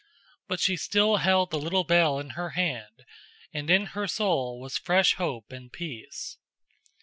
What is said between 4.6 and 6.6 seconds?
fresh hope and peace.